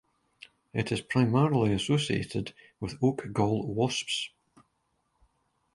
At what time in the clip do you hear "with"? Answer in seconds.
2.79-2.97